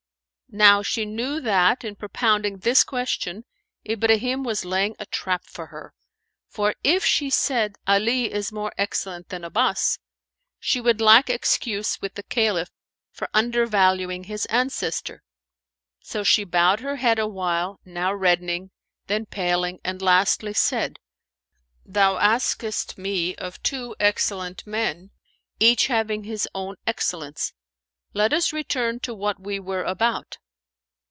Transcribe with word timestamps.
Now 0.53 0.81
she 0.83 1.05
knew 1.05 1.39
that, 1.39 1.85
in 1.85 1.95
propounding 1.95 2.57
this 2.57 2.83
question, 2.83 3.45
Ibrahim 3.89 4.43
was 4.43 4.65
laying 4.65 4.97
a 4.99 5.05
trap 5.05 5.45
for 5.45 5.67
her; 5.67 5.93
for 6.49 6.75
if 6.83 7.05
she 7.05 7.29
said, 7.29 7.77
"Ali 7.87 8.29
is 8.33 8.51
more 8.51 8.73
excellent 8.77 9.29
than 9.29 9.45
Abbas," 9.45 9.97
she 10.59 10.81
would 10.81 10.99
lack 10.99 11.29
excuse 11.29 12.01
with 12.01 12.15
the 12.15 12.23
Caliph 12.23 12.69
for 13.13 13.29
undervaluing 13.33 14.25
his 14.25 14.45
ancestor; 14.47 15.23
so 16.01 16.21
she 16.21 16.43
bowed 16.43 16.81
her 16.81 16.97
head 16.97 17.17
awhile, 17.17 17.79
now 17.85 18.13
reddening, 18.13 18.71
then 19.07 19.25
paling, 19.27 19.79
and 19.85 20.01
lastly 20.01 20.51
said, 20.51 20.99
"Thou 21.85 22.17
askest 22.17 22.97
me 22.97 23.35
of 23.35 23.63
two 23.63 23.95
excellent 24.01 24.67
men, 24.67 25.11
each 25.61 25.87
having 25.87 26.25
his 26.25 26.45
own 26.53 26.75
excellence. 26.85 27.53
Let 28.13 28.33
us 28.33 28.51
return 28.51 28.99
to 29.01 29.13
what 29.13 29.39
we 29.39 29.57
were 29.57 29.83
about." 29.85 30.37